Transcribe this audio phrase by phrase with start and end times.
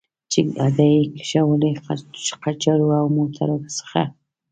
[0.31, 1.71] چې ګاډۍ یې کشولې،
[2.41, 4.01] قچرو او موټرو څخه.